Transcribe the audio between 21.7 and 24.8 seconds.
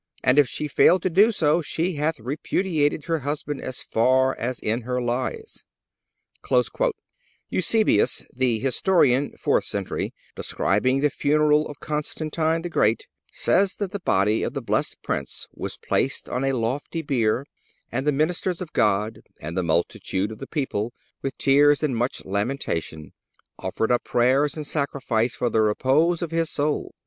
and much lamentation, offered up prayers and